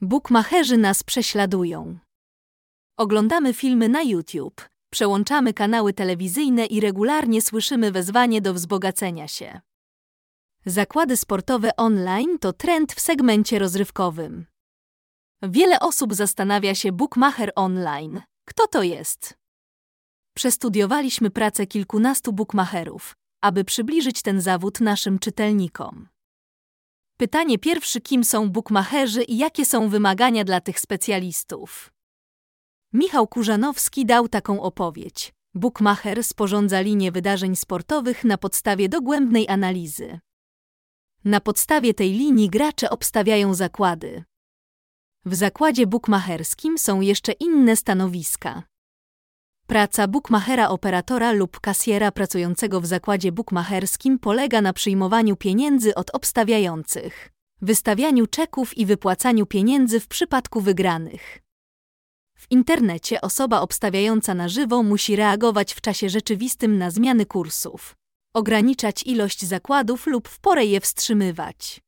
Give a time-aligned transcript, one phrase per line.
[0.00, 1.98] Bukmacherzy nas prześladują.
[2.96, 9.60] Oglądamy filmy na YouTube, przełączamy kanały telewizyjne i regularnie słyszymy wezwanie do wzbogacenia się.
[10.66, 14.46] Zakłady sportowe online to trend w segmencie rozrywkowym.
[15.42, 18.22] Wiele osób zastanawia się Bookmacher Online.
[18.44, 19.38] Kto to jest?
[20.36, 26.08] Przestudiowaliśmy pracę kilkunastu bookmacherów, aby przybliżyć ten zawód naszym czytelnikom.
[27.18, 31.92] Pytanie pierwsze: kim są bookmacherzy i jakie są wymagania dla tych specjalistów?
[32.92, 35.32] Michał Kurzanowski dał taką opowiedź.
[35.54, 40.20] Bookmacher sporządza linię wydarzeń sportowych na podstawie dogłębnej analizy.
[41.24, 44.24] Na podstawie tej linii gracze obstawiają zakłady.
[45.24, 48.62] W zakładzie bukmacherskim są jeszcze inne stanowiska.
[49.68, 57.30] Praca bukmachera operatora lub kasjera pracującego w zakładzie bukmacherskim polega na przyjmowaniu pieniędzy od obstawiających,
[57.62, 61.38] wystawianiu czeków i wypłacaniu pieniędzy w przypadku wygranych.
[62.36, 67.96] W internecie osoba obstawiająca na żywo musi reagować w czasie rzeczywistym na zmiany kursów,
[68.34, 71.80] ograniczać ilość zakładów lub w porę je wstrzymywać.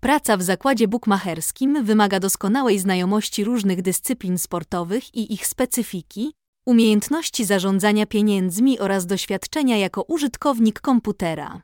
[0.00, 6.34] Praca w zakładzie bukmacherskim wymaga doskonałej znajomości różnych dyscyplin sportowych i ich specyfiki,
[6.66, 11.62] umiejętności zarządzania pieniędzmi oraz doświadczenia jako użytkownik komputera.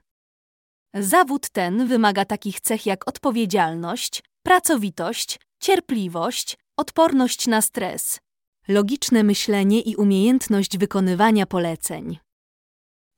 [0.94, 8.20] Zawód ten wymaga takich cech jak odpowiedzialność, pracowitość, cierpliwość, odporność na stres,
[8.68, 12.18] logiczne myślenie i umiejętność wykonywania poleceń.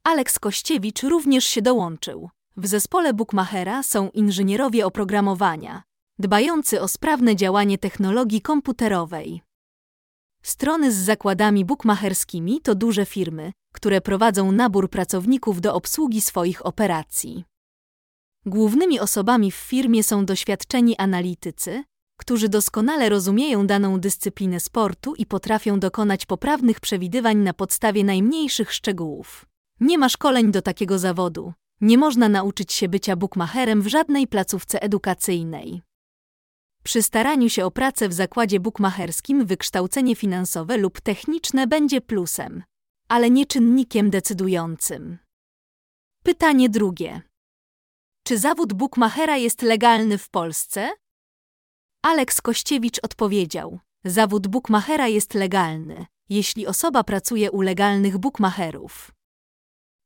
[0.05, 2.31] Aleks Kościewicz również się dołączył.
[2.57, 5.83] W zespole Bookmachera są inżynierowie oprogramowania,
[6.19, 9.43] dbający o sprawne działanie technologii komputerowej.
[10.43, 17.45] Strony z zakładami bookmacherskimi to duże firmy, które prowadzą nabór pracowników do obsługi swoich operacji.
[18.47, 21.85] Głównymi osobami w firmie są doświadczeni analitycy,
[22.19, 29.47] którzy doskonale rozumieją daną dyscyplinę sportu i potrafią dokonać poprawnych przewidywań na podstawie najmniejszych szczegółów.
[29.81, 31.53] Nie ma szkoleń do takiego zawodu.
[31.81, 35.83] Nie można nauczyć się bycia bukmacherem w żadnej placówce edukacyjnej.
[36.83, 42.63] Przy staraniu się o pracę w zakładzie bukmacherskim wykształcenie finansowe lub techniczne będzie plusem,
[43.09, 45.19] ale nie czynnikiem decydującym.
[46.23, 47.23] Pytanie drugie.
[48.27, 50.91] Czy zawód bukmachera jest legalny w Polsce?
[52.03, 59.11] Aleks Kościewicz odpowiedział: Zawód bukmachera jest legalny, jeśli osoba pracuje u legalnych bukmacherów.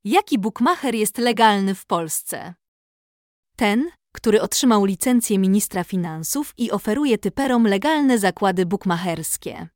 [0.04, 2.54] Jaki bukmacher jest legalny w Polsce?
[3.56, 9.68] Ten, który otrzymał licencję ministra finansów i oferuje typerom legalne zakłady bukmacherskie.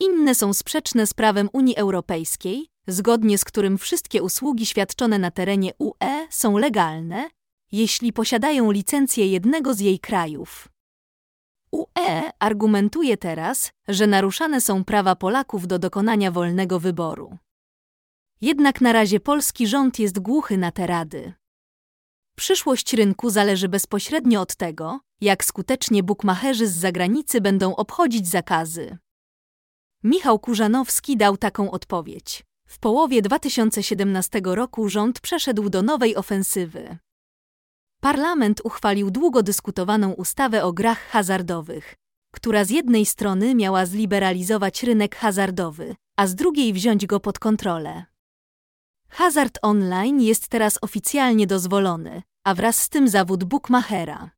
[0.00, 5.72] Inne są sprzeczne z prawem Unii Europejskiej, zgodnie z którym wszystkie usługi świadczone na terenie
[5.78, 7.30] UE są legalne,
[7.72, 10.68] jeśli posiadają licencję jednego z jej krajów.
[11.70, 17.38] UE argumentuje teraz, że naruszane są prawa Polaków do dokonania wolnego wyboru.
[18.40, 21.32] Jednak na razie polski rząd jest głuchy na te rady.
[22.36, 28.98] Przyszłość rynku zależy bezpośrednio od tego, jak skutecznie bukmacherzy z zagranicy będą obchodzić zakazy.
[30.02, 32.44] Michał Kurzanowski dał taką odpowiedź.
[32.66, 36.98] W połowie 2017 roku rząd przeszedł do nowej ofensywy.
[38.00, 41.94] Parlament uchwalił długo dyskutowaną ustawę o grach hazardowych,
[42.30, 48.04] która z jednej strony miała zliberalizować rynek hazardowy, a z drugiej wziąć go pod kontrolę.
[49.14, 54.30] Hazard online jest teraz oficjalnie dozwolony, a wraz z tym zawód bookmachera.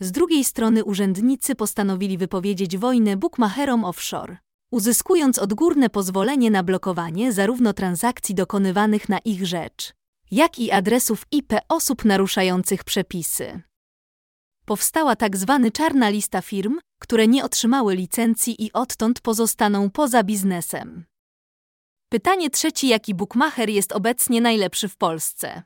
[0.00, 4.36] Z drugiej strony urzędnicy postanowili wypowiedzieć wojnę bookmacherom offshore,
[4.70, 9.92] uzyskując odgórne pozwolenie na blokowanie zarówno transakcji dokonywanych na ich rzecz,
[10.30, 13.62] jak i adresów IP osób naruszających przepisy.
[14.64, 21.04] Powstała tak zwana czarna lista firm, które nie otrzymały licencji i odtąd pozostaną poza biznesem.
[22.12, 25.62] Pytanie trzecie: jaki bookmacher jest obecnie najlepszy w Polsce?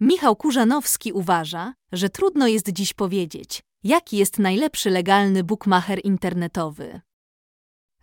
[0.00, 7.00] Michał Kurzanowski uważa, że trudno jest dziś powiedzieć, jaki jest najlepszy legalny bookmacher internetowy.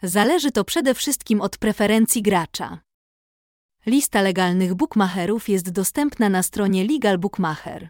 [0.04, 2.80] Zależy to przede wszystkim od preferencji gracza.
[3.86, 7.90] Lista legalnych bookmacherów jest dostępna na stronie Legal Bookmacher.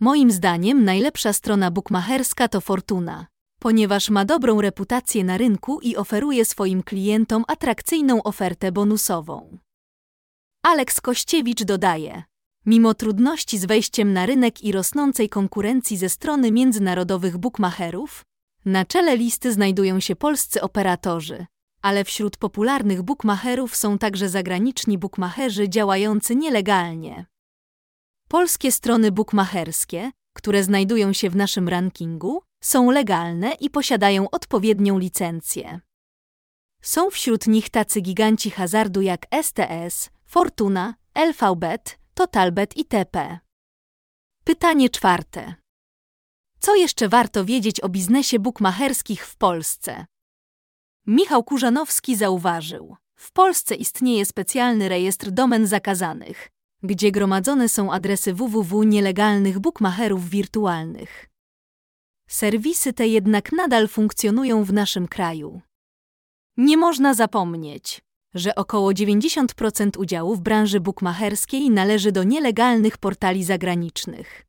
[0.00, 3.26] Moim zdaniem najlepsza strona bookmacherska to Fortuna,
[3.64, 9.58] ponieważ ma dobrą reputację na rynku i oferuje swoim klientom atrakcyjną ofertę bonusową.
[10.62, 12.22] Aleks Kościewicz dodaje:
[12.66, 18.24] Mimo trudności z wejściem na rynek i rosnącej konkurencji ze strony międzynarodowych bookmacherów,
[18.64, 21.46] na czele listy znajdują się polscy operatorzy,
[21.82, 27.26] ale wśród popularnych bookmacherów są także zagraniczni bookmacherzy działający nielegalnie.
[28.28, 35.80] Polskie strony bookmacherskie które znajdują się w naszym rankingu, są legalne i posiadają odpowiednią licencję.
[36.82, 43.38] Są wśród nich tacy giganci hazardu jak STS, Fortuna, LVBet, Totalbet itp.
[44.44, 45.54] Pytanie czwarte.
[46.58, 50.06] Co jeszcze warto wiedzieć o biznesie bukmacherskich w Polsce?
[51.06, 56.50] Michał Kurzanowski zauważył: W Polsce istnieje specjalny rejestr domen zakazanych,
[56.82, 61.33] gdzie gromadzone są adresy www nielegalnych bukmacherów wirtualnych.
[62.34, 65.60] Serwisy te jednak nadal funkcjonują w naszym kraju.
[66.56, 68.02] Nie można zapomnieć,
[68.34, 74.46] że około 90% udziału w branży bukmacherskiej należy do nielegalnych portali zagranicznych.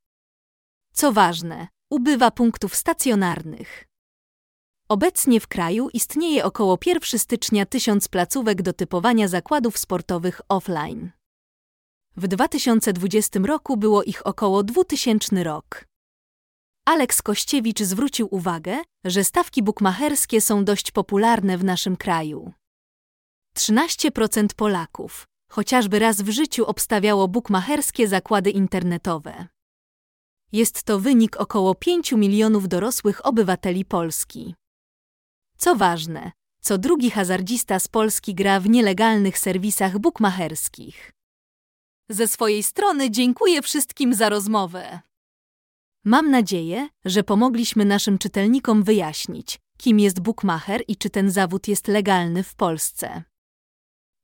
[0.93, 3.87] Co ważne, ubywa punktów stacjonarnych.
[4.89, 11.11] Obecnie w kraju istnieje około 1 stycznia tysiąc placówek do typowania zakładów sportowych offline.
[12.17, 15.94] W 2020 roku było ich około 2000 rok.
[16.85, 22.53] Aleks Kościewicz zwrócił uwagę, że stawki bukmacherskie są dość popularne w naszym kraju.
[23.57, 29.47] 13% Polaków chociażby raz w życiu obstawiało bukmacherskie zakłady internetowe.
[30.51, 34.55] Jest to wynik około 5 milionów dorosłych obywateli Polski.
[35.57, 41.11] Co ważne, co drugi hazardzista z Polski gra w nielegalnych serwisach bukmacherskich.
[42.09, 44.99] Ze swojej strony dziękuję wszystkim za rozmowę.
[46.07, 51.87] Mam nadzieję, że pomogliśmy naszym czytelnikom wyjaśnić, kim jest bookmacher i czy ten zawód jest
[51.87, 53.23] legalny w Polsce.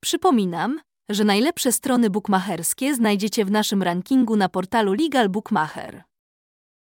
[0.00, 6.02] Przypominam, że najlepsze strony bookmacherskie znajdziecie w naszym rankingu na portalu Legal Bookmacher.